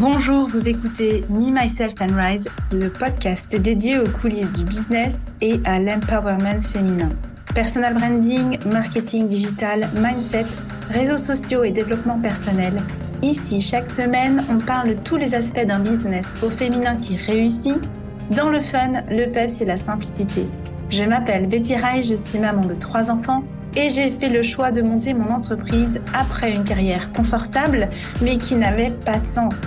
Bonjour, 0.00 0.46
vous 0.46 0.68
écoutez 0.68 1.24
Me, 1.28 1.50
Myself 1.50 1.94
and 2.00 2.14
Rise, 2.14 2.48
le 2.70 2.88
podcast 2.88 3.56
dédié 3.56 3.98
aux 3.98 4.08
coulisses 4.08 4.50
du 4.50 4.62
business 4.62 5.16
et 5.40 5.58
à 5.64 5.80
l'empowerment 5.80 6.60
féminin. 6.60 7.08
Personal 7.52 7.94
branding, 7.94 8.60
marketing 8.72 9.26
digital, 9.26 9.88
mindset, 9.96 10.44
réseaux 10.88 11.16
sociaux 11.16 11.64
et 11.64 11.72
développement 11.72 12.16
personnel. 12.16 12.80
Ici, 13.22 13.60
chaque 13.60 13.88
semaine, 13.88 14.44
on 14.48 14.58
parle 14.58 14.90
de 14.90 14.94
tous 15.02 15.16
les 15.16 15.34
aspects 15.34 15.66
d'un 15.66 15.80
business 15.80 16.26
au 16.44 16.50
féminin 16.50 16.94
qui 16.94 17.16
réussit, 17.16 17.80
dans 18.30 18.50
le 18.50 18.60
fun, 18.60 19.02
le 19.10 19.28
peps 19.32 19.60
et 19.62 19.64
la 19.64 19.76
simplicité. 19.76 20.46
Je 20.90 21.02
m'appelle 21.02 21.48
Betty 21.48 21.74
Rai, 21.74 22.02
je 22.02 22.14
suis 22.14 22.38
maman 22.38 22.64
de 22.64 22.74
trois 22.76 23.10
enfants 23.10 23.42
et 23.74 23.88
j'ai 23.88 24.12
fait 24.12 24.28
le 24.28 24.44
choix 24.44 24.70
de 24.70 24.80
monter 24.80 25.12
mon 25.12 25.28
entreprise 25.32 26.00
après 26.14 26.52
une 26.52 26.62
carrière 26.62 27.12
confortable 27.12 27.88
mais 28.22 28.38
qui 28.38 28.54
n'avait 28.54 28.90
pas 28.90 29.18
de 29.18 29.26
sens. 29.26 29.58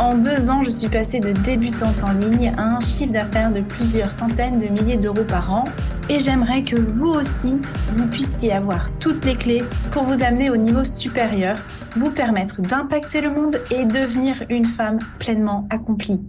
En 0.00 0.16
deux 0.16 0.50
ans, 0.50 0.64
je 0.64 0.70
suis 0.70 0.88
passée 0.88 1.20
de 1.20 1.30
débutante 1.30 2.02
en 2.02 2.12
ligne 2.12 2.52
à 2.56 2.62
un 2.62 2.80
chiffre 2.80 3.12
d'affaires 3.12 3.52
de 3.52 3.60
plusieurs 3.60 4.10
centaines 4.10 4.58
de 4.58 4.66
milliers 4.66 4.96
d'euros 4.96 5.22
par 5.22 5.52
an. 5.52 5.64
Et 6.08 6.18
j'aimerais 6.18 6.64
que 6.64 6.74
vous 6.74 7.10
aussi, 7.10 7.60
vous 7.94 8.06
puissiez 8.08 8.52
avoir 8.52 8.88
toutes 8.96 9.24
les 9.24 9.36
clés 9.36 9.62
pour 9.92 10.02
vous 10.02 10.24
amener 10.24 10.50
au 10.50 10.56
niveau 10.56 10.82
supérieur, 10.82 11.58
vous 11.96 12.10
permettre 12.10 12.60
d'impacter 12.60 13.20
le 13.20 13.30
monde 13.30 13.62
et 13.70 13.84
devenir 13.84 14.42
une 14.50 14.64
femme 14.64 14.98
pleinement 15.20 15.68
accomplie. 15.70 16.20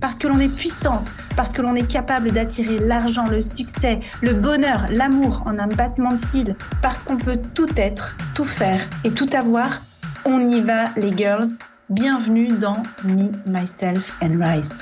Parce 0.00 0.16
que 0.16 0.26
l'on 0.26 0.40
est 0.40 0.48
puissante, 0.48 1.12
parce 1.36 1.52
que 1.52 1.60
l'on 1.60 1.74
est 1.74 1.86
capable 1.86 2.32
d'attirer 2.32 2.78
l'argent, 2.78 3.26
le 3.26 3.42
succès, 3.42 4.00
le 4.22 4.32
bonheur, 4.32 4.86
l'amour 4.90 5.42
en 5.44 5.58
un 5.58 5.68
battement 5.68 6.12
de 6.12 6.20
cils, 6.20 6.56
parce 6.80 7.02
qu'on 7.02 7.18
peut 7.18 7.38
tout 7.54 7.68
être, 7.76 8.16
tout 8.34 8.46
faire 8.46 8.80
et 9.04 9.10
tout 9.10 9.28
avoir, 9.34 9.82
on 10.24 10.40
y 10.40 10.62
va 10.62 10.94
les 10.96 11.14
girls 11.14 11.58
Bienvenue 11.90 12.56
dans 12.56 12.84
Me, 13.02 13.32
Myself 13.48 14.16
and 14.22 14.38
Rise. 14.38 14.72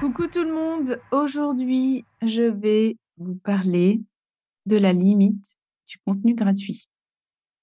Coucou 0.00 0.26
tout 0.26 0.42
le 0.42 0.54
monde, 0.54 0.98
aujourd'hui 1.12 2.06
je 2.22 2.44
vais 2.44 2.96
vous 3.18 3.34
parler 3.34 4.00
de 4.64 4.78
la 4.78 4.94
limite 4.94 5.58
du 5.86 5.98
contenu 6.06 6.34
gratuit. 6.34 6.88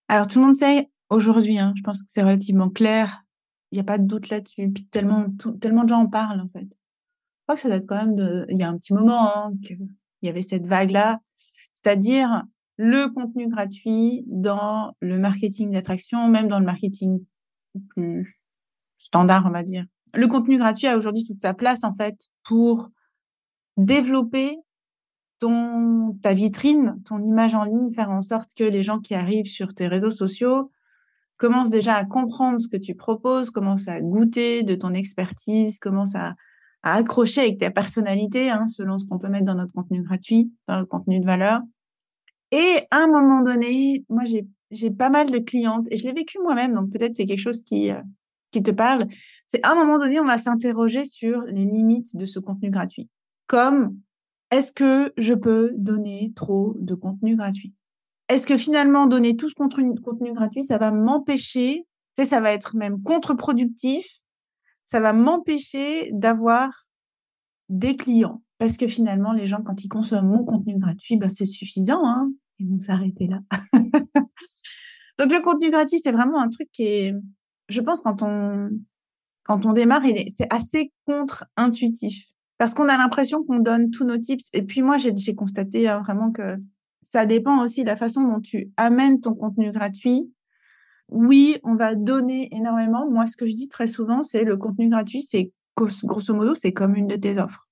Alors 0.09 0.27
tout 0.27 0.37
le 0.37 0.45
monde 0.45 0.53
sait 0.53 0.91
aujourd'hui, 1.09 1.57
hein, 1.57 1.73
je 1.75 1.81
pense 1.81 2.03
que 2.03 2.11
c'est 2.11 2.21
relativement 2.21 2.69
clair, 2.69 3.23
il 3.71 3.77
n'y 3.77 3.81
a 3.81 3.83
pas 3.83 3.97
de 3.97 4.05
doute 4.05 4.29
là-dessus, 4.29 4.69
puis 4.69 4.85
tellement, 4.85 5.25
tellement 5.59 5.85
de 5.85 5.89
gens 5.89 6.01
en 6.01 6.07
parlent 6.07 6.41
en 6.41 6.49
fait. 6.49 6.67
Je 6.67 7.43
crois 7.47 7.55
que 7.55 7.61
ça 7.61 7.69
date 7.69 7.87
quand 7.87 7.95
même 7.95 8.15
de, 8.15 8.45
il 8.47 8.61
y 8.61 8.63
a 8.63 8.69
un 8.69 8.77
petit 8.77 8.93
moment 8.93 9.35
hein, 9.35 9.53
qu'il 9.63 9.87
y 10.21 10.29
avait 10.29 10.43
cette 10.43 10.67
vague-là, 10.67 11.19
c'est-à-dire 11.73 12.43
le 12.83 13.09
contenu 13.09 13.47
gratuit 13.47 14.23
dans 14.25 14.95
le 15.01 15.19
marketing 15.19 15.71
d'attraction, 15.71 16.27
même 16.27 16.47
dans 16.47 16.57
le 16.57 16.65
marketing 16.65 17.23
plus 17.89 18.35
standard, 18.97 19.45
on 19.45 19.51
va 19.51 19.61
dire. 19.61 19.85
Le 20.15 20.27
contenu 20.27 20.57
gratuit 20.57 20.87
a 20.87 20.97
aujourd'hui 20.97 21.23
toute 21.23 21.39
sa 21.39 21.53
place, 21.53 21.83
en 21.83 21.93
fait, 21.93 22.17
pour 22.43 22.89
développer 23.77 24.57
ton, 25.37 26.17
ta 26.23 26.33
vitrine, 26.33 26.99
ton 27.05 27.21
image 27.21 27.53
en 27.53 27.65
ligne, 27.65 27.93
faire 27.93 28.09
en 28.09 28.23
sorte 28.23 28.55
que 28.55 28.63
les 28.63 28.81
gens 28.81 28.99
qui 28.99 29.13
arrivent 29.13 29.45
sur 29.45 29.75
tes 29.75 29.87
réseaux 29.87 30.09
sociaux 30.09 30.71
commencent 31.37 31.69
déjà 31.69 31.93
à 31.93 32.03
comprendre 32.03 32.59
ce 32.59 32.67
que 32.67 32.77
tu 32.77 32.95
proposes, 32.95 33.51
commencent 33.51 33.87
à 33.87 34.01
goûter 34.01 34.63
de 34.63 34.73
ton 34.73 34.95
expertise, 34.95 35.77
commencent 35.77 36.15
à, 36.15 36.33
accrocher 36.81 37.41
avec 37.41 37.59
ta 37.59 37.69
personnalité, 37.69 38.49
hein, 38.49 38.67
selon 38.67 38.97
ce 38.97 39.05
qu'on 39.05 39.19
peut 39.19 39.29
mettre 39.29 39.45
dans 39.45 39.53
notre 39.53 39.71
contenu 39.71 40.01
gratuit, 40.01 40.51
dans 40.67 40.79
le 40.79 40.87
contenu 40.87 41.19
de 41.19 41.25
valeur. 41.27 41.61
Et 42.51 42.85
à 42.91 42.97
un 42.97 43.07
moment 43.07 43.41
donné, 43.41 44.05
moi, 44.09 44.23
j'ai 44.71 44.91
pas 44.91 45.09
mal 45.09 45.31
de 45.31 45.39
clientes 45.39 45.87
et 45.89 45.97
je 45.97 46.03
l'ai 46.03 46.13
vécu 46.13 46.37
moi-même, 46.39 46.73
donc 46.73 46.91
peut-être 46.91 47.15
c'est 47.15 47.25
quelque 47.25 47.39
chose 47.39 47.63
qui, 47.63 47.91
euh, 47.91 48.01
qui 48.51 48.61
te 48.61 48.71
parle. 48.71 49.07
C'est 49.47 49.65
à 49.65 49.71
un 49.71 49.75
moment 49.75 49.97
donné, 49.97 50.19
on 50.19 50.25
va 50.25 50.37
s'interroger 50.37 51.05
sur 51.05 51.41
les 51.43 51.65
limites 51.65 52.15
de 52.15 52.25
ce 52.25 52.39
contenu 52.39 52.69
gratuit. 52.69 53.09
Comme 53.47 53.97
est-ce 54.51 54.71
que 54.71 55.13
je 55.17 55.33
peux 55.33 55.71
donner 55.75 56.33
trop 56.35 56.75
de 56.79 56.93
contenu 56.93 57.35
gratuit? 57.37 57.73
Est-ce 58.27 58.45
que 58.45 58.57
finalement, 58.57 59.07
donner 59.07 59.35
tout 59.35 59.49
ce 59.49 59.55
contenu, 59.55 59.93
gratuit, 60.33 60.63
ça 60.63 60.77
va 60.77 60.91
m'empêcher, 60.91 61.85
ça 62.17 62.39
va 62.39 62.51
être 62.51 62.75
même 62.75 63.01
contre-productif, 63.01 64.05
ça 64.85 64.99
va 64.99 65.11
m'empêcher 65.11 66.09
d'avoir 66.13 66.85
des 67.69 67.95
clients? 67.95 68.41
Parce 68.57 68.77
que 68.77 68.87
finalement, 68.87 69.33
les 69.33 69.45
gens, 69.45 69.61
quand 69.63 69.83
ils 69.83 69.89
consomment 69.89 70.29
mon 70.29 70.45
contenu 70.45 70.77
gratuit, 70.77 71.17
ben, 71.17 71.29
c'est 71.29 71.45
suffisant. 71.45 72.05
Hein 72.05 72.31
ils 72.61 72.69
vont 72.69 72.79
s'arrêter 72.79 73.27
là. 73.27 73.39
Donc 75.19 75.31
le 75.31 75.41
contenu 75.41 75.69
gratuit, 75.69 75.99
c'est 75.99 76.11
vraiment 76.11 76.39
un 76.39 76.49
truc 76.49 76.69
qui 76.71 76.83
est, 76.83 77.13
je 77.69 77.81
pense, 77.81 78.01
quand 78.01 78.23
on, 78.23 79.73
démarre, 79.73 80.01
c'est 80.29 80.51
assez 80.51 80.91
contre-intuitif. 81.05 82.25
Parce 82.57 82.73
qu'on 82.73 82.87
a 82.87 82.97
l'impression 82.97 83.43
qu'on 83.43 83.59
donne 83.59 83.91
tous 83.91 84.05
nos 84.05 84.17
tips. 84.17 84.49
Et 84.53 84.63
puis 84.63 84.81
moi, 84.81 84.97
j'ai 84.97 85.35
constaté 85.35 85.87
hein, 85.87 86.01
vraiment 86.01 86.31
que 86.31 86.57
ça 87.01 87.25
dépend 87.25 87.63
aussi 87.63 87.83
de 87.83 87.87
la 87.87 87.95
façon 87.95 88.23
dont 88.23 88.39
tu 88.39 88.71
amènes 88.77 89.19
ton 89.19 89.33
contenu 89.33 89.71
gratuit. 89.71 90.31
Oui, 91.09 91.57
on 91.63 91.75
va 91.75 91.95
donner 91.95 92.49
énormément. 92.55 93.09
Moi, 93.09 93.25
ce 93.25 93.35
que 93.35 93.47
je 93.47 93.55
dis 93.55 93.67
très 93.67 93.87
souvent, 93.87 94.23
c'est 94.23 94.43
le 94.43 94.57
contenu 94.57 94.89
gratuit, 94.89 95.21
c'est 95.21 95.51
grosso 95.75 96.33
modo, 96.33 96.53
c'est 96.53 96.71
comme 96.71 96.95
une 96.95 97.07
de 97.07 97.15
tes 97.15 97.37
offres. 97.37 97.67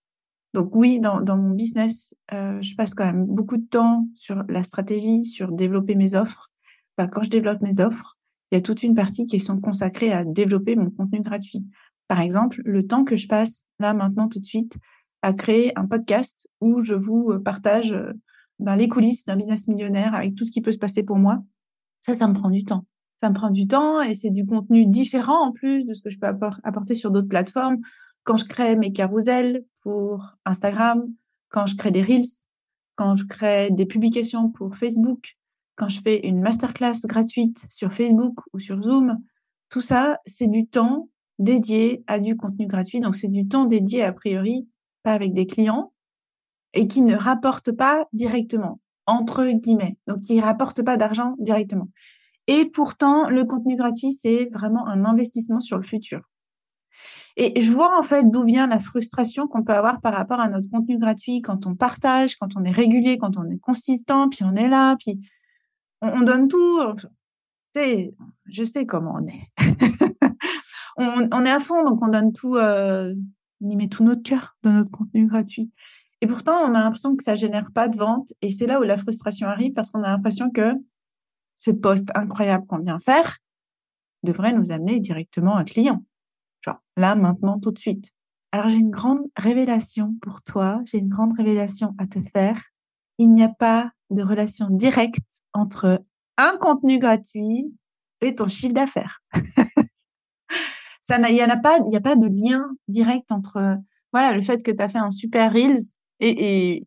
Donc 0.53 0.75
oui, 0.75 0.99
dans, 0.99 1.37
mon 1.37 1.51
business, 1.51 2.15
euh, 2.33 2.59
je 2.61 2.75
passe 2.75 2.93
quand 2.93 3.05
même 3.05 3.25
beaucoup 3.25 3.57
de 3.57 3.65
temps 3.65 4.07
sur 4.15 4.43
la 4.49 4.63
stratégie, 4.63 5.23
sur 5.23 5.51
développer 5.51 5.95
mes 5.95 6.15
offres. 6.15 6.49
quand 6.97 7.23
je 7.23 7.29
développe 7.29 7.61
mes 7.61 7.79
offres, 7.79 8.17
il 8.51 8.55
y 8.55 8.57
a 8.57 8.61
toute 8.61 8.81
une 8.81 8.95
partie 8.95 9.27
qui 9.27 9.39
sont 9.39 9.59
consacrées 9.59 10.11
à 10.11 10.25
développer 10.25 10.75
mon 10.75 10.89
contenu 10.89 11.21
gratuit. 11.21 11.63
Par 12.07 12.19
exemple, 12.19 12.61
le 12.65 12.87
temps 12.87 13.03
que 13.03 13.15
je 13.15 13.27
passe 13.27 13.63
là 13.79 13.93
maintenant 13.93 14.27
tout 14.27 14.39
de 14.39 14.45
suite 14.45 14.77
à 15.21 15.33
créer 15.33 15.77
un 15.77 15.85
podcast 15.85 16.49
où 16.61 16.81
je 16.81 16.95
vous 16.95 17.31
euh, 17.31 17.39
partage 17.39 17.91
euh, 17.91 18.13
ben, 18.57 18.75
les 18.75 18.87
coulisses 18.87 19.25
d'un 19.25 19.35
business 19.35 19.67
millionnaire 19.67 20.15
avec 20.15 20.33
tout 20.33 20.45
ce 20.45 20.51
qui 20.51 20.61
peut 20.61 20.71
se 20.71 20.79
passer 20.79 21.03
pour 21.03 21.17
moi, 21.17 21.43
ça, 22.01 22.13
ça 22.13 22.27
me 22.27 22.33
prend 22.33 22.49
du 22.49 22.63
temps. 22.63 22.85
Ça 23.21 23.29
me 23.29 23.35
prend 23.35 23.49
du 23.51 23.67
temps 23.67 24.01
et 24.01 24.15
c'est 24.15 24.29
du 24.29 24.45
contenu 24.45 24.85
différent 24.85 25.47
en 25.47 25.51
plus 25.51 25.83
de 25.83 25.93
ce 25.93 26.01
que 26.01 26.09
je 26.09 26.17
peux 26.17 26.27
apporter 26.63 26.93
sur 26.93 27.11
d'autres 27.11 27.27
plateformes 27.27 27.77
quand 28.29 28.37
je 28.37 28.45
crée 28.45 28.75
mes 28.75 28.93
carousels 28.93 29.65
pour 29.81 30.35
Instagram, 30.45 31.11
quand 31.49 31.65
je 31.65 31.75
crée 31.75 31.89
des 31.89 32.03
reels, 32.03 32.45
quand 32.93 33.15
je 33.15 33.25
crée 33.25 33.71
des 33.71 33.87
publications 33.87 34.51
pour 34.51 34.75
Facebook, 34.75 35.35
quand 35.75 35.87
je 35.87 35.99
fais 35.99 36.27
une 36.27 36.39
masterclass 36.39 36.93
gratuite 37.05 37.65
sur 37.71 37.91
Facebook 37.91 38.37
ou 38.53 38.59
sur 38.59 38.83
Zoom, 38.83 39.17
tout 39.69 39.81
ça, 39.81 40.19
c'est 40.27 40.45
du 40.45 40.67
temps 40.67 41.09
dédié 41.39 42.03
à 42.05 42.19
du 42.19 42.37
contenu 42.37 42.67
gratuit. 42.67 42.99
Donc, 42.99 43.15
c'est 43.15 43.29
du 43.29 43.47
temps 43.47 43.65
dédié, 43.65 44.03
a 44.03 44.13
priori, 44.13 44.69
pas 45.01 45.13
avec 45.13 45.33
des 45.33 45.47
clients 45.47 45.91
et 46.75 46.85
qui 46.85 47.01
ne 47.01 47.15
rapporte 47.15 47.71
pas 47.71 48.05
directement, 48.13 48.79
entre 49.07 49.43
guillemets. 49.43 49.97
Donc, 50.05 50.19
qui 50.19 50.35
ne 50.35 50.43
rapporte 50.43 50.83
pas 50.83 50.97
d'argent 50.97 51.33
directement. 51.39 51.89
Et 52.45 52.65
pourtant, 52.65 53.27
le 53.27 53.43
contenu 53.45 53.75
gratuit, 53.75 54.11
c'est 54.11 54.51
vraiment 54.53 54.85
un 54.85 55.03
investissement 55.05 55.61
sur 55.61 55.77
le 55.77 55.83
futur. 55.83 56.28
Et 57.35 57.61
je 57.61 57.71
vois 57.71 57.97
en 57.97 58.03
fait 58.03 58.29
d'où 58.29 58.43
vient 58.43 58.67
la 58.67 58.79
frustration 58.79 59.47
qu'on 59.47 59.63
peut 59.63 59.73
avoir 59.73 60.01
par 60.01 60.13
rapport 60.13 60.39
à 60.39 60.49
notre 60.49 60.69
contenu 60.69 60.97
gratuit 60.97 61.41
quand 61.41 61.65
on 61.67 61.75
partage, 61.75 62.35
quand 62.35 62.57
on 62.57 62.63
est 62.63 62.71
régulier, 62.71 63.17
quand 63.17 63.37
on 63.37 63.49
est 63.49 63.59
consistant, 63.59 64.29
puis 64.29 64.43
on 64.43 64.55
est 64.55 64.67
là, 64.67 64.95
puis 64.97 65.19
on, 66.01 66.21
donne 66.21 66.47
tout. 66.47 66.81
je 67.75 68.63
sais 68.63 68.85
comment 68.85 69.15
on 69.19 69.27
est. 69.27 69.47
on, 70.97 71.45
est 71.45 71.51
à 71.51 71.59
fond, 71.59 71.83
donc 71.83 72.01
on 72.01 72.09
donne 72.09 72.33
tout, 72.33 72.57
euh, 72.57 73.13
on 73.61 73.69
y 73.69 73.75
met 73.75 73.87
tout 73.87 74.03
notre 74.03 74.23
cœur 74.23 74.57
dans 74.63 74.71
notre 74.71 74.91
contenu 74.91 75.27
gratuit. 75.27 75.71
Et 76.21 76.27
pourtant, 76.27 76.57
on 76.57 76.75
a 76.75 76.83
l'impression 76.83 77.15
que 77.15 77.23
ça 77.23 77.35
génère 77.35 77.71
pas 77.71 77.87
de 77.87 77.97
vente. 77.97 78.33
Et 78.41 78.51
c'est 78.51 78.67
là 78.67 78.79
où 78.79 78.83
la 78.83 78.97
frustration 78.97 79.47
arrive 79.47 79.73
parce 79.73 79.91
qu'on 79.91 80.03
a 80.03 80.09
l'impression 80.09 80.51
que 80.51 80.73
ce 81.57 81.71
poste 81.71 82.11
incroyable 82.15 82.65
qu'on 82.67 82.79
vient 82.79 82.99
faire 82.99 83.37
devrait 84.23 84.53
nous 84.53 84.71
amener 84.71 84.99
directement 84.99 85.55
un 85.55 85.63
client. 85.63 86.03
Là, 86.99 87.15
maintenant, 87.15 87.57
tout 87.57 87.71
de 87.71 87.79
suite. 87.79 88.11
Alors, 88.51 88.67
j'ai 88.67 88.79
une 88.79 88.89
grande 88.89 89.21
révélation 89.37 90.15
pour 90.21 90.41
toi. 90.41 90.81
J'ai 90.83 90.97
une 90.97 91.07
grande 91.07 91.31
révélation 91.37 91.95
à 91.97 92.05
te 92.07 92.19
faire. 92.33 92.61
Il 93.19 93.33
n'y 93.33 93.41
a 93.41 93.47
pas 93.47 93.89
de 94.09 94.21
relation 94.21 94.67
directe 94.69 95.43
entre 95.53 96.03
un 96.35 96.57
contenu 96.59 96.99
gratuit 96.99 97.73
et 98.19 98.35
ton 98.35 98.49
chiffre 98.49 98.73
d'affaires. 98.73 99.21
Il 101.09 101.33
n'y 101.33 101.41
a 101.41 101.57
pas, 101.57 101.77
a 101.79 102.01
pas 102.01 102.15
de 102.17 102.27
lien 102.27 102.69
direct 102.89 103.31
entre, 103.31 103.77
voilà, 104.11 104.33
le 104.33 104.41
fait 104.41 104.61
que 104.61 104.69
tu 104.69 104.83
as 104.83 104.89
fait 104.89 104.99
un 104.99 105.09
super 105.09 105.53
Reels 105.53 105.93
et, 106.19 106.85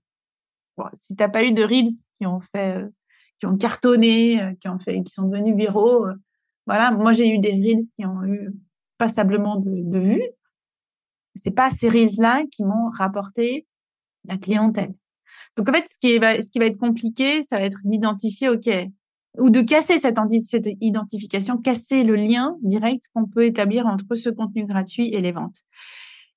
si 0.92 1.16
tu 1.16 1.22
n'as 1.22 1.30
pas 1.30 1.42
eu 1.42 1.52
de 1.52 1.62
Reels 1.64 2.04
qui 2.14 2.26
ont 2.26 2.40
fait, 2.40 2.76
euh, 2.76 2.88
qui 3.38 3.46
ont 3.46 3.56
cartonné, 3.56 4.40
euh, 4.42 4.52
qui 4.60 4.68
ont 4.68 4.78
fait, 4.78 5.02
qui 5.02 5.12
sont 5.12 5.26
devenus 5.26 5.56
viraux, 5.56 6.06
euh, 6.06 6.14
voilà, 6.66 6.90
moi 6.90 7.12
j'ai 7.12 7.34
eu 7.34 7.38
des 7.38 7.52
Reels 7.52 7.82
qui 7.96 8.04
ont 8.04 8.22
eu 8.24 8.52
passablement 9.02 9.56
de, 9.56 9.82
de 9.90 9.98
vues. 9.98 10.30
C'est 11.34 11.50
pas 11.50 11.70
ces 11.72 11.88
reels-là 11.88 12.44
qui 12.52 12.62
m'ont 12.64 12.88
rapporté 12.96 13.66
la 14.28 14.38
clientèle. 14.38 14.94
Donc 15.56 15.68
en 15.68 15.72
fait, 15.72 15.88
ce 15.88 15.98
qui, 15.98 16.18
va, 16.18 16.34
être 16.34 16.78
compliqué, 16.78 17.42
ça 17.42 17.58
va 17.58 17.64
être 17.64 17.80
d'identifier, 17.84 18.48
ok, 18.48 18.68
ou 19.38 19.50
de 19.50 19.60
casser 19.60 19.98
cette, 19.98 20.18
cette 20.48 20.68
identification, 20.80 21.56
casser 21.56 22.04
le 22.04 22.14
lien 22.14 22.56
direct 22.62 23.04
qu'on 23.12 23.26
peut 23.26 23.44
établir 23.44 23.86
entre 23.86 24.14
ce 24.14 24.30
contenu 24.30 24.66
gratuit 24.66 25.08
et 25.08 25.20
les 25.20 25.32
ventes. 25.32 25.58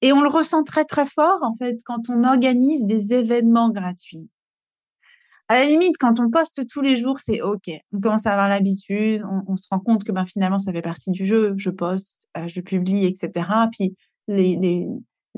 Et 0.01 0.11
on 0.11 0.21
le 0.21 0.29
ressent 0.29 0.63
très 0.63 0.85
très 0.85 1.05
fort 1.05 1.39
en 1.43 1.55
fait 1.55 1.77
quand 1.85 2.09
on 2.09 2.23
organise 2.23 2.85
des 2.85 3.13
événements 3.13 3.69
gratuits. 3.69 4.31
À 5.47 5.59
la 5.59 5.65
limite, 5.65 5.97
quand 5.99 6.19
on 6.19 6.31
poste 6.31 6.67
tous 6.67 6.81
les 6.81 6.95
jours, 6.95 7.19
c'est 7.19 7.41
OK. 7.41 7.69
On 7.93 7.99
commence 7.99 8.25
à 8.25 8.31
avoir 8.31 8.49
l'habitude, 8.49 9.23
on, 9.47 9.55
se 9.55 9.67
rend 9.69 9.79
compte 9.79 10.03
que 10.03 10.11
ben, 10.11 10.25
finalement, 10.25 10.57
ça 10.57 10.71
fait 10.71 10.81
partie 10.81 11.11
du 11.11 11.23
jeu. 11.25 11.53
Je 11.57 11.69
poste, 11.69 12.27
euh, 12.37 12.47
je 12.47 12.61
publie, 12.61 13.05
etc. 13.05 13.47
Puis 13.71 13.95
les, 14.27 14.55
les, 14.55 14.87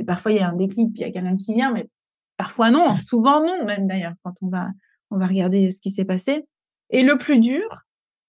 parfois, 0.06 0.32
il 0.32 0.38
y 0.38 0.40
a 0.40 0.50
un 0.50 0.56
déclic, 0.56 0.94
puis 0.94 1.02
il 1.02 1.08
y 1.08 1.10
a 1.10 1.12
quelqu'un 1.12 1.36
qui 1.36 1.54
vient, 1.54 1.74
mais 1.74 1.90
parfois 2.38 2.72
non, 2.72 2.96
souvent 2.98 3.42
non, 3.42 3.66
même 3.66 3.88
d'ailleurs, 3.88 4.14
quand 4.24 4.34
on 4.42 4.48
va, 4.48 4.70
on 5.12 5.18
va 5.18 5.28
regarder 5.28 5.72
ce 5.72 5.82
qui 5.82 5.92
s'est 5.92 6.06
passé. 6.06 6.46
Et 6.90 7.04
le 7.04 7.18
plus 7.18 7.40
dur 7.40 7.68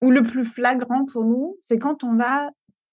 ou 0.02 0.10
le 0.10 0.22
plus 0.22 0.44
flagrant 0.44 1.04
pour 1.04 1.24
nous, 1.24 1.56
c'est 1.60 1.78
quand 1.78 2.02
on 2.02 2.16
va 2.16 2.50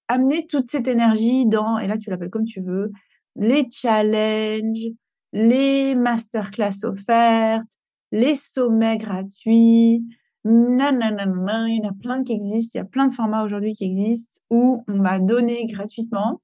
amener 0.07 0.45
toute 0.45 0.69
cette 0.69 0.87
énergie 0.87 1.47
dans, 1.47 1.79
et 1.79 1.87
là 1.87 1.97
tu 1.97 2.09
l'appelles 2.09 2.29
comme 2.29 2.45
tu 2.45 2.61
veux, 2.61 2.91
les 3.35 3.67
challenges, 3.71 4.87
les 5.33 5.95
masterclass 5.95 6.83
offertes, 6.83 7.67
les 8.15 8.35
sommets 8.35 8.97
gratuits, 8.97 10.05
nanana, 10.45 11.67
il 11.67 11.81
y 11.83 11.85
en 11.85 11.89
a 11.89 11.93
plein 11.93 12.23
qui 12.23 12.31
existent, 12.31 12.71
il 12.75 12.77
y 12.77 12.81
a 12.81 12.85
plein 12.85 13.07
de 13.07 13.13
formats 13.13 13.43
aujourd'hui 13.43 13.73
qui 13.73 13.83
existent 13.83 14.39
où 14.49 14.85
on 14.87 15.01
va 15.01 15.19
donner 15.19 15.65
gratuitement, 15.65 16.41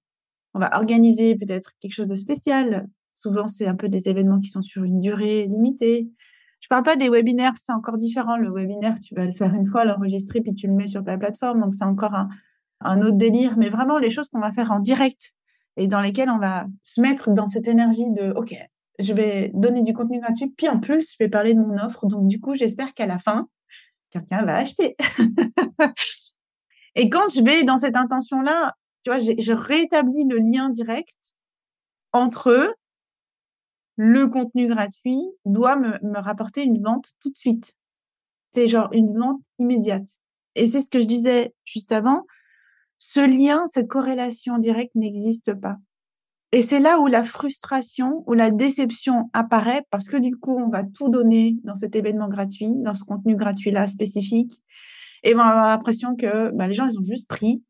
on 0.53 0.59
va 0.59 0.75
organiser 0.75 1.35
peut-être 1.35 1.71
quelque 1.79 1.93
chose 1.93 2.07
de 2.07 2.15
spécial. 2.15 2.89
Souvent, 3.13 3.47
c'est 3.47 3.67
un 3.67 3.75
peu 3.75 3.87
des 3.87 4.09
événements 4.09 4.39
qui 4.39 4.49
sont 4.49 4.61
sur 4.61 4.83
une 4.83 4.99
durée 4.99 5.45
limitée. 5.45 6.09
Je 6.59 6.67
parle 6.67 6.83
pas 6.83 6.97
des 6.97 7.09
webinaires, 7.09 7.53
c'est 7.55 7.71
encore 7.71 7.95
différent. 7.95 8.35
Le 8.35 8.51
webinaire, 8.51 8.99
tu 8.99 9.15
vas 9.15 9.25
le 9.25 9.33
faire 9.33 9.53
une 9.53 9.67
fois, 9.67 9.85
l'enregistrer, 9.85 10.41
puis 10.41 10.53
tu 10.53 10.67
le 10.67 10.73
mets 10.73 10.87
sur 10.87 11.05
ta 11.05 11.17
plateforme. 11.17 11.61
Donc, 11.61 11.73
c'est 11.73 11.85
encore 11.85 12.13
un, 12.13 12.27
un 12.81 13.01
autre 13.01 13.17
délire. 13.17 13.57
Mais 13.57 13.69
vraiment, 13.69 13.97
les 13.97 14.09
choses 14.09 14.27
qu'on 14.27 14.41
va 14.41 14.51
faire 14.51 14.71
en 14.71 14.79
direct 14.79 15.35
et 15.77 15.87
dans 15.87 16.01
lesquelles 16.01 16.29
on 16.29 16.37
va 16.37 16.67
se 16.83 16.99
mettre 16.99 17.31
dans 17.31 17.47
cette 17.47 17.67
énergie 17.67 18.09
de 18.11 18.33
OK, 18.35 18.55
je 19.01 19.13
vais 19.13 19.51
donner 19.53 19.83
du 19.83 19.93
contenu 19.93 20.19
gratuit, 20.19 20.49
puis 20.49 20.69
en 20.69 20.79
plus, 20.79 21.11
je 21.11 21.17
vais 21.19 21.29
parler 21.29 21.53
de 21.53 21.59
mon 21.59 21.77
offre. 21.77 22.07
Donc, 22.07 22.27
du 22.27 22.39
coup, 22.39 22.55
j'espère 22.55 22.93
qu'à 22.93 23.05
la 23.05 23.19
fin, 23.19 23.47
quelqu'un 24.09 24.43
va 24.43 24.57
acheter. 24.57 24.95
et 26.95 27.09
quand 27.09 27.29
je 27.33 27.43
vais 27.43 27.63
dans 27.63 27.77
cette 27.77 27.95
intention-là, 27.95 28.75
tu 29.03 29.09
vois, 29.11 29.19
je 29.19 29.51
rétablis 29.51 30.25
le 30.25 30.37
lien 30.37 30.69
direct 30.69 31.35
entre 32.13 32.75
le 33.95 34.27
contenu 34.27 34.67
gratuit 34.67 35.21
doit 35.45 35.75
me, 35.75 36.19
rapporter 36.19 36.63
une 36.63 36.81
vente 36.81 37.11
tout 37.21 37.29
de 37.29 37.37
suite. 37.37 37.73
C'est 38.51 38.67
genre 38.67 38.91
une 38.93 39.17
vente 39.17 39.41
immédiate. 39.59 40.07
Et 40.55 40.65
c'est 40.65 40.81
ce 40.81 40.89
que 40.89 40.99
je 40.99 41.05
disais 41.05 41.53
juste 41.65 41.91
avant. 41.91 42.25
Ce 42.97 43.19
lien, 43.19 43.65
cette 43.67 43.87
corrélation 43.87 44.57
directe 44.57 44.95
n'existe 44.95 45.53
pas. 45.53 45.77
Et 46.53 46.61
c'est 46.61 46.81
là 46.81 46.99
où 46.99 47.07
la 47.07 47.23
frustration 47.23 48.23
ou 48.27 48.33
la 48.33 48.51
déception 48.51 49.29
apparaît 49.31 49.83
parce 49.89 50.07
que 50.07 50.17
du 50.17 50.35
coup, 50.35 50.57
on 50.57 50.69
va 50.69 50.83
tout 50.83 51.07
donner 51.07 51.55
dans 51.63 51.75
cet 51.75 51.95
événement 51.95 52.27
gratuit, 52.27 52.73
dans 52.81 52.93
ce 52.93 53.05
contenu 53.05 53.35
gratuit-là 53.35 53.87
spécifique. 53.87 54.61
Et 55.23 55.33
on 55.33 55.37
va 55.37 55.45
avoir 55.45 55.67
l'impression 55.67 56.15
que 56.15 56.51
bah, 56.51 56.67
les 56.67 56.73
gens, 56.73 56.87
ils 56.87 56.99
ont 56.99 57.03
juste 57.03 57.27
pris. 57.27 57.63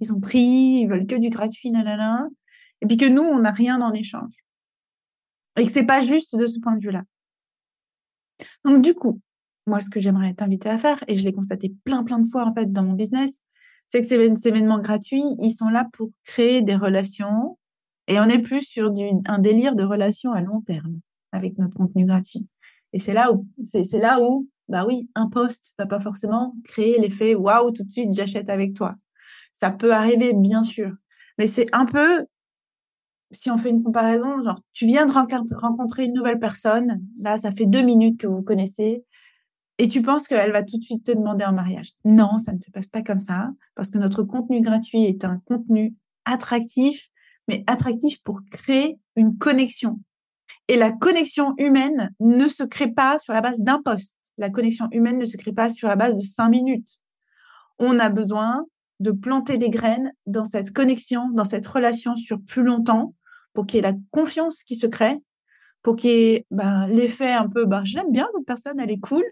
Ils 0.00 0.12
ont 0.12 0.20
pris, 0.20 0.80
ils 0.80 0.86
veulent 0.88 1.06
que 1.06 1.16
du 1.16 1.28
gratuit, 1.28 1.70
nanana. 1.70 2.26
Et 2.80 2.86
puis 2.86 2.96
que 2.96 3.04
nous, 3.04 3.22
on 3.22 3.40
n'a 3.40 3.52
rien 3.52 3.80
en 3.80 3.92
échange. 3.92 4.34
Et 5.58 5.64
que 5.64 5.70
c'est 5.70 5.84
pas 5.84 6.00
juste 6.00 6.36
de 6.36 6.46
ce 6.46 6.58
point 6.58 6.74
de 6.74 6.80
vue-là. 6.80 7.02
Donc, 8.64 8.82
du 8.82 8.94
coup, 8.94 9.20
moi, 9.66 9.80
ce 9.80 9.90
que 9.90 10.00
j'aimerais 10.00 10.34
t'inviter 10.34 10.68
à 10.68 10.78
faire, 10.78 11.02
et 11.08 11.16
je 11.16 11.24
l'ai 11.24 11.32
constaté 11.32 11.74
plein, 11.84 12.04
plein 12.04 12.18
de 12.18 12.28
fois, 12.28 12.46
en 12.46 12.54
fait, 12.54 12.72
dans 12.72 12.82
mon 12.82 12.94
business, 12.94 13.32
c'est 13.88 14.00
que 14.00 14.06
ces 14.06 14.48
événements 14.48 14.80
gratuits, 14.80 15.24
ils 15.40 15.52
sont 15.52 15.68
là 15.68 15.86
pour 15.92 16.10
créer 16.24 16.62
des 16.62 16.74
relations 16.74 17.58
et 18.08 18.20
on 18.20 18.24
est 18.24 18.38
plus 18.38 18.62
sur 18.62 18.90
du, 18.90 19.08
un 19.26 19.38
délire 19.38 19.74
de 19.74 19.84
relation 19.84 20.32
à 20.32 20.40
long 20.40 20.60
terme 20.60 21.00
avec 21.32 21.58
notre 21.58 21.76
contenu 21.76 22.06
gratuit. 22.06 22.46
Et 22.92 22.98
c'est 22.98 23.12
là 23.12 23.32
où, 23.32 23.46
c'est, 23.62 23.82
là 23.98 24.20
où, 24.20 24.48
bah 24.68 24.84
oui, 24.86 25.08
un 25.14 25.28
post 25.28 25.74
va 25.78 25.86
pas 25.86 26.00
forcément 26.00 26.54
créer 26.64 26.98
l'effet 26.98 27.34
waouh, 27.34 27.70
tout 27.72 27.84
de 27.84 27.90
suite, 27.90 28.12
j'achète 28.12 28.48
avec 28.48 28.74
toi. 28.74 28.94
Ça 29.52 29.70
peut 29.70 29.92
arriver, 29.92 30.32
bien 30.32 30.62
sûr. 30.62 30.92
Mais 31.38 31.46
c'est 31.46 31.66
un 31.74 31.84
peu, 31.84 32.24
si 33.32 33.50
on 33.50 33.58
fait 33.58 33.70
une 33.70 33.82
comparaison, 33.82 34.42
genre, 34.42 34.60
tu 34.72 34.86
viens 34.86 35.06
de 35.06 35.56
rencontrer 35.56 36.04
une 36.04 36.14
nouvelle 36.14 36.38
personne, 36.38 37.02
là, 37.20 37.38
ça 37.38 37.50
fait 37.50 37.66
deux 37.66 37.82
minutes 37.82 38.18
que 38.20 38.26
vous 38.26 38.42
connaissez, 38.42 39.04
et 39.78 39.88
tu 39.88 40.00
penses 40.00 40.26
qu'elle 40.26 40.52
va 40.52 40.62
tout 40.62 40.78
de 40.78 40.82
suite 40.82 41.04
te 41.04 41.12
demander 41.12 41.44
en 41.44 41.52
mariage. 41.52 41.92
Non, 42.04 42.38
ça 42.38 42.52
ne 42.52 42.60
se 42.60 42.70
passe 42.70 42.86
pas 42.86 43.02
comme 43.02 43.20
ça, 43.20 43.50
parce 43.74 43.90
que 43.90 43.98
notre 43.98 44.22
contenu 44.22 44.62
gratuit 44.62 45.04
est 45.04 45.24
un 45.24 45.38
contenu 45.44 45.94
attractif 46.24 47.10
mais 47.48 47.64
attractif 47.66 48.22
pour 48.22 48.40
créer 48.50 48.98
une 49.16 49.38
connexion. 49.38 50.00
Et 50.68 50.76
la 50.76 50.90
connexion 50.90 51.54
humaine 51.58 52.12
ne 52.20 52.48
se 52.48 52.62
crée 52.64 52.90
pas 52.90 53.18
sur 53.18 53.32
la 53.32 53.40
base 53.40 53.60
d'un 53.60 53.80
poste. 53.80 54.16
La 54.38 54.50
connexion 54.50 54.88
humaine 54.90 55.18
ne 55.18 55.24
se 55.24 55.36
crée 55.36 55.52
pas 55.52 55.70
sur 55.70 55.88
la 55.88 55.96
base 55.96 56.16
de 56.16 56.20
cinq 56.20 56.48
minutes. 56.48 56.98
On 57.78 57.98
a 57.98 58.08
besoin 58.08 58.64
de 59.00 59.10
planter 59.10 59.58
des 59.58 59.70
graines 59.70 60.12
dans 60.26 60.44
cette 60.44 60.72
connexion, 60.72 61.28
dans 61.30 61.44
cette 61.44 61.66
relation 61.66 62.16
sur 62.16 62.40
plus 62.40 62.62
longtemps, 62.62 63.14
pour 63.52 63.66
qu'il 63.66 63.76
y 63.76 63.78
ait 63.80 63.90
la 63.90 63.96
confiance 64.10 64.62
qui 64.62 64.76
se 64.76 64.86
crée, 64.86 65.18
pour 65.82 65.96
qu'il 65.96 66.10
y 66.10 66.34
ait 66.34 66.46
ben, 66.50 66.86
l'effet 66.88 67.32
un 67.32 67.48
peu, 67.48 67.64
ben, 67.64 67.84
j'aime 67.84 68.10
bien 68.10 68.28
cette 68.34 68.46
personne, 68.46 68.80
elle 68.80 68.90
est 68.90 69.00
cool, 69.00 69.24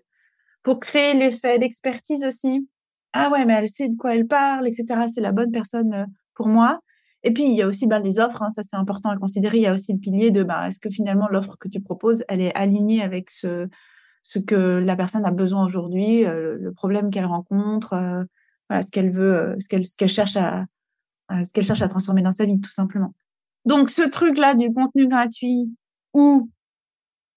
pour 0.62 0.80
créer 0.80 1.14
l'effet 1.14 1.58
d'expertise 1.58 2.24
aussi. 2.24 2.68
Ah 3.12 3.30
ouais, 3.30 3.44
mais 3.44 3.54
elle 3.54 3.68
sait 3.68 3.88
de 3.88 3.96
quoi 3.96 4.14
elle 4.14 4.26
parle, 4.26 4.66
etc. 4.68 5.06
C'est 5.12 5.20
la 5.20 5.32
bonne 5.32 5.50
personne 5.50 5.92
euh, 5.94 6.04
pour 6.34 6.48
moi. 6.48 6.80
Et 7.24 7.32
puis, 7.32 7.44
il 7.44 7.54
y 7.54 7.62
a 7.62 7.66
aussi 7.66 7.86
bah, 7.86 7.98
les 7.98 8.20
offres, 8.20 8.42
hein, 8.42 8.50
ça 8.54 8.62
c'est 8.62 8.76
important 8.76 9.10
à 9.10 9.16
considérer. 9.16 9.56
Il 9.56 9.62
y 9.62 9.66
a 9.66 9.72
aussi 9.72 9.92
le 9.94 9.98
pilier 9.98 10.30
de 10.30 10.42
bah, 10.42 10.68
est-ce 10.68 10.78
que 10.78 10.90
finalement 10.90 11.26
l'offre 11.28 11.56
que 11.58 11.68
tu 11.68 11.80
proposes, 11.80 12.22
elle 12.28 12.42
est 12.42 12.54
alignée 12.54 13.02
avec 13.02 13.30
ce, 13.30 13.66
que 14.46 14.54
la 14.54 14.94
personne 14.94 15.24
a 15.24 15.30
besoin 15.30 15.64
aujourd'hui, 15.64 16.26
euh, 16.26 16.58
le 16.60 16.72
problème 16.72 17.10
qu'elle 17.10 17.24
rencontre, 17.24 17.94
euh, 17.94 18.82
ce 18.82 18.90
qu'elle 18.90 19.10
veut, 19.10 19.34
euh, 19.34 19.56
ce 19.58 19.68
qu'elle 19.68 20.08
cherche 20.08 20.36
ce 21.30 21.52
qu'elle 21.52 21.64
cherche 21.64 21.80
à 21.80 21.88
transformer 21.88 22.20
dans 22.20 22.30
sa 22.30 22.44
vie, 22.44 22.60
tout 22.60 22.70
simplement. 22.70 23.14
Donc, 23.64 23.88
ce 23.88 24.02
truc-là 24.02 24.54
du 24.54 24.72
contenu 24.72 25.08
gratuit 25.08 25.74
où 26.12 26.50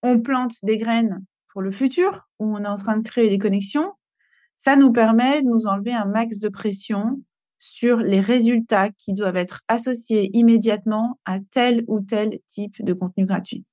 on 0.04 0.20
plante 0.20 0.56
des 0.64 0.78
graines 0.78 1.24
pour 1.54 1.62
le 1.62 1.72
futur, 1.72 2.28
où 2.40 2.54
on 2.58 2.64
est 2.64 2.68
en 2.68 2.76
train 2.76 2.98
de 2.98 3.08
créer 3.08 3.30
des 3.30 3.40
connexions, 3.40 3.94
ça 4.58 4.76
nous 4.76 4.92
permet 4.92 5.42
de 5.42 5.48
nous 5.48 5.68
enlever 5.68 5.94
un 5.94 6.06
max 6.06 6.40
de 6.40 6.50
pression 6.50 7.22
sur 7.60 7.98
les 7.98 8.20
résultats 8.20 8.90
qui 8.90 9.14
doivent 9.14 9.38
être 9.38 9.62
associés 9.68 10.30
immédiatement 10.34 11.20
à 11.26 11.40
tel 11.40 11.84
ou 11.88 12.02
tel 12.02 12.40
type 12.48 12.84
de 12.84 12.94
contenu 12.94 13.26
gratuit. 13.26 13.66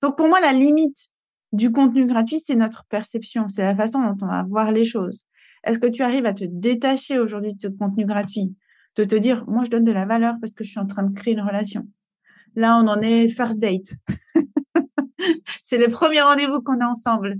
Donc 0.00 0.16
pour 0.16 0.28
moi, 0.28 0.40
la 0.40 0.52
limite 0.52 1.08
du 1.52 1.70
contenu 1.70 2.06
gratuit, 2.06 2.40
c'est 2.40 2.56
notre 2.56 2.84
perception, 2.86 3.48
c'est 3.48 3.64
la 3.64 3.76
façon 3.76 4.00
dont 4.00 4.16
on 4.22 4.28
va 4.28 4.42
voir 4.44 4.72
les 4.72 4.84
choses. 4.84 5.26
Est-ce 5.64 5.78
que 5.78 5.86
tu 5.86 6.02
arrives 6.02 6.26
à 6.26 6.32
te 6.32 6.44
détacher 6.44 7.18
aujourd'hui 7.18 7.54
de 7.54 7.60
ce 7.60 7.68
contenu 7.68 8.04
gratuit, 8.04 8.56
de 8.96 9.04
te 9.04 9.14
dire, 9.14 9.44
moi, 9.46 9.64
je 9.64 9.70
donne 9.70 9.84
de 9.84 9.92
la 9.92 10.06
valeur 10.06 10.34
parce 10.40 10.54
que 10.54 10.64
je 10.64 10.70
suis 10.70 10.80
en 10.80 10.86
train 10.86 11.02
de 11.02 11.14
créer 11.14 11.34
une 11.34 11.40
relation? 11.40 11.86
Là, 12.56 12.78
on 12.78 12.86
en 12.88 13.00
est 13.00 13.28
first 13.28 13.58
date. 13.58 13.94
c'est 15.60 15.78
le 15.78 15.88
premier 15.88 16.20
rendez-vous 16.20 16.60
qu'on 16.62 16.80
a 16.80 16.86
ensemble. 16.86 17.36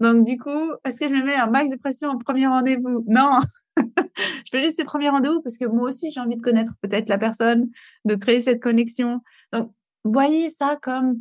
Donc, 0.00 0.24
du 0.24 0.38
coup, 0.38 0.72
est-ce 0.84 1.00
que 1.00 1.08
je 1.08 1.14
me 1.14 1.22
mets 1.22 1.34
un 1.34 1.46
max 1.46 1.70
de 1.70 1.76
pression 1.76 2.10
au 2.10 2.18
premier 2.18 2.46
rendez-vous? 2.46 3.04
Non, 3.06 3.40
je 3.76 4.50
fais 4.50 4.62
juste 4.62 4.76
ces 4.76 4.84
premiers 4.84 5.08
rendez-vous 5.08 5.40
parce 5.40 5.58
que 5.58 5.66
moi 5.66 5.88
aussi, 5.88 6.10
j'ai 6.10 6.20
envie 6.20 6.36
de 6.36 6.42
connaître 6.42 6.72
peut-être 6.80 7.08
la 7.08 7.18
personne, 7.18 7.70
de 8.04 8.14
créer 8.14 8.40
cette 8.40 8.62
connexion. 8.62 9.20
Donc, 9.52 9.72
voyez 10.04 10.50
ça 10.50 10.78
comme 10.80 11.20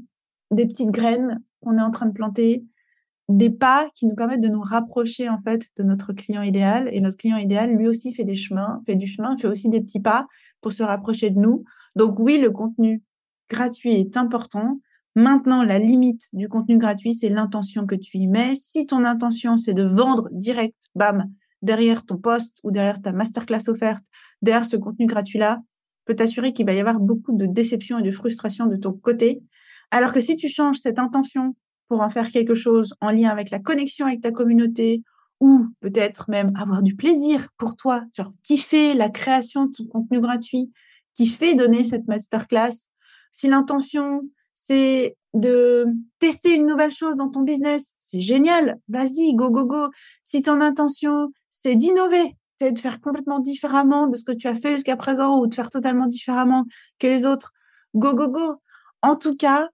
des 0.52 0.66
petites 0.66 0.92
graines 0.92 1.42
qu'on 1.62 1.78
est 1.78 1.82
en 1.82 1.92
train 1.92 2.06
de 2.06 2.14
planter, 2.14 2.64
des 3.28 3.50
pas 3.50 3.90
qui 3.96 4.06
nous 4.06 4.16
permettent 4.16 4.42
de 4.42 4.48
nous 4.48 4.62
rapprocher 4.62 5.30
en 5.30 5.40
fait 5.42 5.68
de 5.78 5.84
notre 5.84 6.14
client 6.14 6.44
idéal. 6.44 6.90
Et 6.92 7.02
notre 7.02 7.18
client 7.18 7.38
idéal, 7.38 7.72
lui 7.72 7.88
aussi, 7.88 8.14
fait 8.14 8.24
des 8.24 8.36
chemins, 8.36 8.82
fait 8.86 8.96
du 8.96 9.08
chemin, 9.08 9.36
fait 9.38 9.48
aussi 9.48 9.70
des 9.70 9.82
petits 9.82 10.02
pas 10.02 10.28
pour 10.62 10.72
se 10.72 10.84
rapprocher 10.84 11.30
de 11.30 11.40
nous. 11.40 11.64
Donc 11.96 12.20
oui, 12.20 12.40
le 12.40 12.52
contenu 12.52 13.02
gratuit 13.50 13.94
est 13.94 14.18
important. 14.18 14.80
Maintenant, 15.16 15.64
la 15.64 15.80
limite 15.80 16.28
du 16.34 16.50
contenu 16.50 16.78
gratuit, 16.78 17.14
c'est 17.14 17.30
l'intention 17.30 17.86
que 17.86 17.96
tu 17.96 18.18
y 18.18 18.28
mets. 18.28 18.56
Si 18.56 18.86
ton 18.86 19.06
intention, 19.06 19.56
c'est 19.56 19.74
de 19.74 19.84
vendre 19.84 20.28
direct, 20.32 20.76
bam, 20.94 21.32
derrière 21.62 22.06
ton 22.06 22.18
poste 22.18 22.58
ou 22.64 22.72
derrière 22.72 23.02
ta 23.02 23.12
masterclass 23.12 23.68
offerte, 23.68 24.04
derrière 24.42 24.66
ce 24.66 24.78
contenu 24.78 25.06
gratuit-là, 25.06 25.60
peut 26.06 26.16
t'assurer 26.16 26.54
qu'il 26.54 26.66
va 26.66 26.74
y 26.74 26.80
avoir 26.80 27.00
beaucoup 27.00 27.36
de 27.36 27.46
déception 27.46 28.00
et 28.00 28.04
de 28.04 28.12
frustration 28.12 28.68
de 28.68 28.76
ton 28.76 28.94
côté. 28.94 29.42
Alors 29.92 30.14
que 30.14 30.20
si 30.20 30.36
tu 30.36 30.50
changes 30.50 30.78
cette 30.78 31.00
intention 31.00 31.56
pour 31.88 32.02
en 32.02 32.10
faire 32.10 32.32
quelque 32.32 32.56
chose 32.56 32.94
en 33.02 33.10
lien 33.10 33.30
avec 33.30 33.50
la 33.50 33.60
connexion 33.60 34.06
avec 34.06 34.22
ta 34.22 34.32
communauté 34.32 35.04
ou 35.40 35.66
peut-être 35.82 36.30
même 36.30 36.52
avoir 36.56 36.82
du 36.82 36.96
plaisir 36.96 37.48
pour 37.58 37.76
toi, 37.76 38.04
genre 38.16 38.32
kiffer 38.44 38.94
la 38.94 39.10
création 39.10 39.66
de 39.66 39.72
ton 39.72 39.86
contenu 39.86 40.20
gratuit, 40.20 40.72
kiffer 41.14 41.56
donner 41.56 41.84
cette 41.84 42.08
masterclass, 42.08 42.90
si 43.32 43.48
l'intention 43.48 44.22
c'est 44.56 45.18
de 45.36 45.86
tester 46.18 46.56
une 46.56 46.66
nouvelle 46.66 46.92
chose 46.92 47.18
dans 47.18 47.30
ton 47.30 47.42
business. 47.42 47.96
C'est 48.00 48.22
génial. 48.22 48.80
Vas-y, 48.88 49.36
go, 49.36 49.52
go, 49.52 49.66
go. 49.66 49.90
Si 50.24 50.42
ton 50.42 50.62
intention, 50.62 51.32
c'est 51.62 51.76
d'innover, 51.76 52.36
c'est 52.58 52.72
de 52.72 52.80
faire 52.80 53.02
complètement 53.02 53.40
différemment 53.40 54.08
de 54.08 54.16
ce 54.16 54.24
que 54.24 54.32
tu 54.32 54.48
as 54.48 54.56
fait 54.56 54.74
jusqu'à 54.74 54.98
présent 54.98 55.40
ou 55.40 55.48
de 55.48 55.56
faire 55.56 55.70
totalement 55.70 56.08
différemment 56.08 56.66
que 57.00 57.08
les 57.08 57.26
autres, 57.26 57.54
go, 57.96 58.14
go, 58.14 58.30
go. 58.30 58.62
En 59.02 59.16
tout 59.16 59.36
cas, 59.36 59.70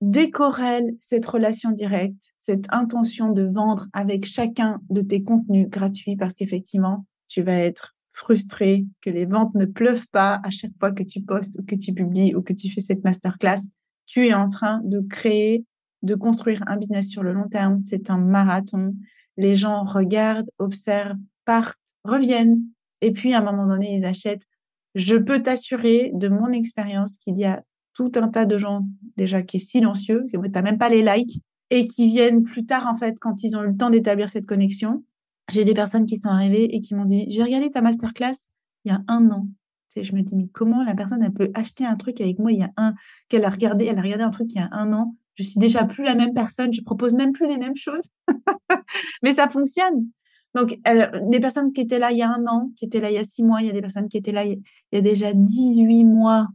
décorrèle 0.00 0.94
cette 1.00 1.26
relation 1.26 1.70
directe, 1.70 2.32
cette 2.36 2.72
intention 2.72 3.30
de 3.30 3.42
vendre 3.42 3.86
avec 3.92 4.26
chacun 4.26 4.80
de 4.90 5.00
tes 5.00 5.22
contenus 5.22 5.68
gratuits 5.68 6.16
parce 6.16 6.34
qu'effectivement, 6.34 7.06
tu 7.28 7.42
vas 7.42 7.58
être 7.58 7.94
frustré 8.12 8.86
que 9.00 9.10
les 9.10 9.24
ventes 9.24 9.54
ne 9.54 9.64
pleuvent 9.64 10.06
pas 10.12 10.40
à 10.44 10.50
chaque 10.50 10.72
fois 10.78 10.92
que 10.92 11.02
tu 11.02 11.20
postes 11.20 11.58
ou 11.58 11.64
que 11.64 11.74
tu 11.74 11.92
publies 11.92 12.34
ou 12.34 12.42
que 12.42 12.52
tu 12.52 12.70
fais 12.70 12.80
cette 12.80 13.02
masterclass. 13.02 13.60
Tu 14.06 14.28
es 14.28 14.34
en 14.34 14.48
train 14.48 14.80
de 14.84 15.00
créer, 15.00 15.64
de 16.02 16.14
construire 16.14 16.62
un 16.66 16.76
business 16.76 17.08
sur 17.08 17.22
le 17.22 17.32
long 17.32 17.48
terme. 17.48 17.78
C'est 17.78 18.10
un 18.10 18.18
marathon. 18.18 18.94
Les 19.36 19.56
gens 19.56 19.84
regardent, 19.84 20.50
observent, 20.58 21.18
partent, 21.44 21.78
reviennent 22.04 22.62
et 23.00 23.12
puis 23.12 23.34
à 23.34 23.40
un 23.40 23.42
moment 23.42 23.66
donné, 23.66 23.96
ils 23.96 24.04
achètent. 24.04 24.46
Je 24.94 25.16
peux 25.16 25.42
t'assurer 25.42 26.10
de 26.14 26.28
mon 26.28 26.52
expérience 26.52 27.18
qu'il 27.18 27.38
y 27.38 27.44
a 27.44 27.62
tout 27.92 28.10
un 28.16 28.28
tas 28.28 28.46
de 28.46 28.56
gens 28.56 28.86
déjà 29.16 29.42
qui 29.42 29.58
est 29.58 29.60
silencieux, 29.60 30.24
qui 30.28 30.36
n'ont 30.36 30.42
même 30.42 30.78
pas 30.78 30.88
les 30.88 31.02
likes, 31.02 31.42
et 31.70 31.86
qui 31.86 32.08
viennent 32.08 32.42
plus 32.42 32.64
tard, 32.64 32.86
en 32.86 32.96
fait, 32.96 33.18
quand 33.20 33.42
ils 33.42 33.56
ont 33.56 33.62
eu 33.62 33.68
le 33.68 33.76
temps 33.76 33.90
d'établir 33.90 34.28
cette 34.30 34.46
connexion. 34.46 35.04
J'ai 35.50 35.64
des 35.64 35.74
personnes 35.74 36.06
qui 36.06 36.16
sont 36.16 36.30
arrivées 36.30 36.74
et 36.74 36.80
qui 36.80 36.94
m'ont 36.94 37.04
dit, 37.04 37.26
j'ai 37.28 37.42
regardé 37.42 37.70
ta 37.70 37.82
masterclass 37.82 38.48
il 38.84 38.92
y 38.92 38.94
a 38.94 39.02
un 39.08 39.30
an. 39.30 39.48
Tu 39.94 40.02
je 40.02 40.14
me 40.14 40.22
dis, 40.22 40.36
mais 40.36 40.48
comment 40.52 40.82
la 40.82 40.94
personne, 40.94 41.30
peut 41.32 41.50
acheter 41.54 41.84
un 41.84 41.96
truc 41.96 42.20
avec 42.20 42.38
moi 42.38 42.52
il 42.52 42.58
y 42.58 42.62
a 42.62 42.72
un, 42.76 42.94
qu'elle 43.28 43.44
a 43.44 43.50
regardé, 43.50 43.84
elle 43.84 43.98
a 43.98 44.02
regardé 44.02 44.24
un 44.24 44.30
truc 44.30 44.48
il 44.54 44.58
y 44.58 44.60
a 44.60 44.68
un 44.72 44.92
an. 44.92 45.14
Je 45.34 45.42
suis 45.42 45.58
déjà 45.58 45.84
plus 45.84 46.04
la 46.04 46.14
même 46.14 46.32
personne, 46.32 46.72
je 46.72 46.82
propose 46.82 47.14
même 47.14 47.32
plus 47.32 47.46
les 47.46 47.58
mêmes 47.58 47.76
choses. 47.76 48.08
mais 49.22 49.32
ça 49.32 49.48
fonctionne. 49.48 50.06
Donc, 50.54 50.78
des 51.30 51.40
personnes 51.40 51.72
qui 51.72 51.80
étaient 51.80 51.98
là 51.98 52.12
il 52.12 52.18
y 52.18 52.22
a 52.22 52.30
un 52.30 52.46
an, 52.46 52.70
qui 52.76 52.84
étaient 52.84 53.00
là 53.00 53.10
il 53.10 53.14
y 53.14 53.18
a 53.18 53.24
six 53.24 53.42
mois, 53.42 53.60
il 53.60 53.66
y 53.66 53.70
a 53.70 53.72
des 53.72 53.80
personnes 53.80 54.08
qui 54.08 54.16
étaient 54.16 54.32
là 54.32 54.44
il 54.44 54.62
y 54.92 54.96
a 54.96 55.00
déjà 55.00 55.32
18 55.32 56.04
mois, 56.04 56.46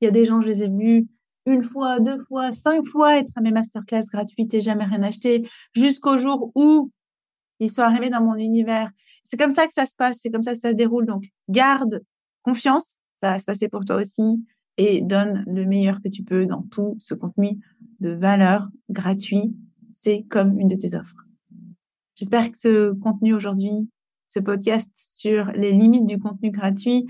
il 0.00 0.04
y 0.04 0.08
a 0.08 0.10
des 0.10 0.24
gens, 0.26 0.40
je 0.40 0.48
les 0.48 0.64
ai 0.64 0.68
vus 0.68 1.08
une 1.46 1.62
fois, 1.62 2.00
deux 2.00 2.22
fois, 2.24 2.52
cinq 2.52 2.86
fois 2.86 3.18
être 3.18 3.32
à 3.36 3.40
mes 3.40 3.50
masterclass 3.50 4.04
gratuites 4.12 4.52
et 4.54 4.60
jamais 4.60 4.84
rien 4.84 5.02
acheter, 5.02 5.48
jusqu'au 5.74 6.18
jour 6.18 6.52
où 6.54 6.90
ils 7.60 7.70
sont 7.70 7.82
arrivés 7.82 8.10
dans 8.10 8.22
mon 8.22 8.36
univers. 8.36 8.90
C'est 9.24 9.36
comme 9.36 9.50
ça 9.50 9.66
que 9.66 9.72
ça 9.72 9.86
se 9.86 9.96
passe, 9.96 10.18
c'est 10.20 10.30
comme 10.30 10.42
ça 10.42 10.52
que 10.52 10.60
ça 10.60 10.70
se 10.70 10.74
déroule. 10.74 11.06
Donc, 11.06 11.24
garde 11.48 12.02
confiance, 12.42 12.98
ça 13.16 13.32
va 13.32 13.38
se 13.38 13.44
passer 13.44 13.68
pour 13.68 13.84
toi 13.84 13.96
aussi, 13.96 14.22
et 14.76 15.00
donne 15.00 15.44
le 15.46 15.64
meilleur 15.66 16.00
que 16.02 16.08
tu 16.08 16.22
peux 16.22 16.46
dans 16.46 16.62
tout 16.62 16.96
ce 16.98 17.14
contenu 17.14 17.58
de 18.00 18.10
valeur 18.10 18.68
gratuit. 18.88 19.54
C'est 19.92 20.22
comme 20.28 20.58
une 20.58 20.68
de 20.68 20.76
tes 20.76 20.94
offres. 20.94 21.26
J'espère 22.14 22.50
que 22.50 22.56
ce 22.56 22.92
contenu 22.92 23.34
aujourd'hui, 23.34 23.88
ce 24.26 24.40
podcast 24.40 24.90
sur 24.94 25.46
les 25.52 25.72
limites 25.72 26.06
du 26.06 26.18
contenu 26.18 26.50
gratuit, 26.50 27.06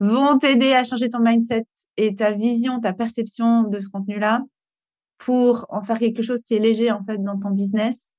vont 0.00 0.38
t'aider 0.38 0.72
à 0.72 0.84
changer 0.84 1.08
ton 1.08 1.20
mindset 1.20 1.66
et 1.96 2.14
ta 2.14 2.32
vision, 2.32 2.80
ta 2.80 2.92
perception 2.92 3.64
de 3.64 3.80
ce 3.80 3.88
contenu-là 3.88 4.42
pour 5.18 5.66
en 5.68 5.82
faire 5.82 5.98
quelque 5.98 6.22
chose 6.22 6.44
qui 6.44 6.54
est 6.54 6.58
léger 6.58 6.90
en 6.90 7.04
fait 7.04 7.18
dans 7.22 7.38
ton 7.38 7.50
business. 7.50 8.10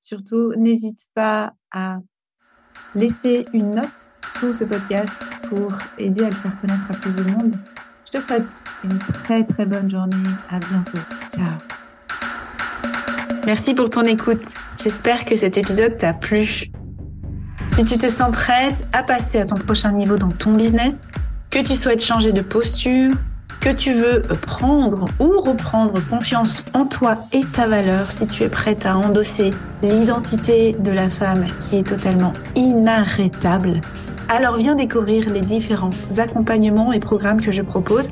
Surtout, 0.00 0.52
n'hésite 0.56 1.06
pas 1.14 1.54
à 1.70 2.00
laisser 2.94 3.46
une 3.52 3.74
note 3.74 4.06
sous 4.28 4.52
ce 4.52 4.64
podcast 4.64 5.16
pour 5.48 5.72
aider 5.98 6.22
à 6.22 6.28
le 6.28 6.34
faire 6.34 6.60
connaître 6.60 6.90
à 6.90 6.94
plus 6.94 7.16
de 7.16 7.22
monde. 7.22 7.56
Je 8.12 8.18
te 8.18 8.24
souhaite 8.24 8.62
une 8.84 8.98
très 8.98 9.42
très 9.44 9.64
bonne 9.64 9.90
journée. 9.90 10.16
À 10.50 10.58
bientôt. 10.58 10.98
Ciao. 11.34 11.46
Merci 13.46 13.72
pour 13.72 13.88
ton 13.88 14.02
écoute. 14.02 14.44
J'espère 14.82 15.24
que 15.24 15.34
cet 15.34 15.56
épisode 15.56 15.96
t'a 15.96 16.12
plu. 16.12 16.70
Si 17.74 17.84
tu 17.86 17.96
te 17.96 18.08
sens 18.08 18.30
prête 18.32 18.86
à 18.92 19.02
passer 19.02 19.40
à 19.40 19.46
ton 19.46 19.56
prochain 19.56 19.92
niveau 19.92 20.16
dans 20.16 20.30
ton 20.30 20.52
business, 20.52 21.08
que 21.50 21.60
tu 21.60 21.74
souhaites 21.74 22.04
changer 22.04 22.32
de 22.32 22.42
posture, 22.42 23.12
que 23.60 23.70
tu 23.70 23.94
veux 23.94 24.20
prendre 24.42 25.06
ou 25.18 25.40
reprendre 25.40 26.04
confiance 26.06 26.66
en 26.74 26.84
toi 26.84 27.16
et 27.32 27.44
ta 27.44 27.66
valeur, 27.66 28.12
si 28.12 28.26
tu 28.26 28.42
es 28.42 28.50
prête 28.50 28.84
à 28.84 28.94
endosser 28.94 29.52
l'identité 29.82 30.74
de 30.78 30.90
la 30.90 31.08
femme 31.08 31.46
qui 31.60 31.78
est 31.78 31.88
totalement 31.88 32.34
inarrêtable, 32.56 33.80
alors 34.28 34.56
viens 34.56 34.74
découvrir 34.74 35.30
les 35.30 35.40
différents 35.40 35.90
accompagnements 36.18 36.92
et 36.92 37.00
programmes 37.00 37.40
que 37.40 37.50
je 37.50 37.62
propose. 37.62 38.10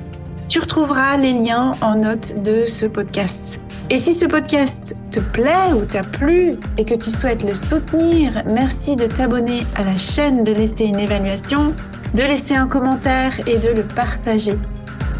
Tu 0.49 0.59
retrouveras 0.59 1.17
les 1.17 1.33
liens 1.33 1.73
en 1.81 1.97
note 1.97 2.43
de 2.43 2.65
ce 2.65 2.87
podcast. 2.87 3.61
Et 3.91 3.99
si 3.99 4.15
ce 4.15 4.27
podcast 4.27 4.95
te 5.11 5.21
plaît 5.21 5.73
ou 5.77 5.85
t'a 5.85 6.03
plu 6.03 6.55
et 6.79 6.85
que 6.85 6.95
tu 6.95 7.11
souhaites 7.11 7.43
le 7.43 7.55
soutenir, 7.55 8.43
merci 8.47 8.97
de 8.97 9.07
t'abonner 9.07 9.67
à 9.75 9.85
la 9.85 9.97
chaîne, 9.97 10.45
de 10.45 10.53
laisser 10.53 10.85
une 10.85 10.99
évaluation 10.99 11.75
de 12.15 12.23
laisser 12.23 12.55
un 12.55 12.67
commentaire 12.67 13.47
et 13.47 13.59
de 13.59 13.69
le 13.69 13.85
partager. 13.85 14.59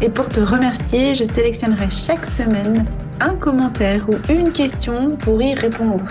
Et 0.01 0.09
pour 0.09 0.27
te 0.29 0.41
remercier, 0.41 1.15
je 1.15 1.23
sélectionnerai 1.23 1.89
chaque 1.89 2.25
semaine 2.25 2.85
un 3.19 3.35
commentaire 3.35 4.07
ou 4.09 4.15
une 4.31 4.51
question 4.51 5.15
pour 5.15 5.41
y 5.41 5.53
répondre. 5.53 6.05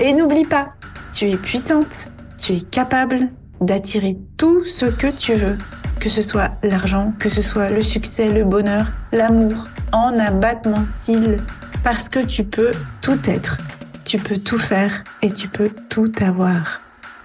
Et 0.00 0.12
n'oublie 0.12 0.44
pas, 0.44 0.68
tu 1.14 1.30
es 1.30 1.36
puissante, 1.36 2.10
tu 2.38 2.54
es 2.54 2.60
capable 2.60 3.28
d'attirer 3.60 4.16
tout 4.36 4.64
ce 4.64 4.86
que 4.86 5.08
tu 5.08 5.34
veux, 5.34 5.56
que 6.00 6.08
ce 6.08 6.22
soit 6.22 6.52
l'argent, 6.62 7.12
que 7.18 7.28
ce 7.28 7.42
soit 7.42 7.70
le 7.70 7.82
succès, 7.82 8.32
le 8.32 8.44
bonheur, 8.44 8.90
l'amour, 9.12 9.68
en 9.92 10.18
abattement 10.18 10.82
cils, 11.02 11.38
parce 11.82 12.08
que 12.08 12.20
tu 12.20 12.44
peux 12.44 12.70
tout 13.02 13.18
être, 13.26 13.56
tu 14.04 14.18
peux 14.18 14.38
tout 14.38 14.58
faire 14.58 15.04
et 15.22 15.32
tu 15.32 15.48
peux 15.48 15.70
tout 15.88 16.12
avoir. 16.20 16.80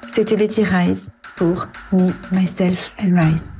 C'était 0.08 0.36
Betty 0.36 0.64
Rise 0.64 1.10
pour 1.36 1.68
Me, 1.92 2.12
Myself 2.32 2.92
and 3.02 3.20
Rise. 3.20 3.54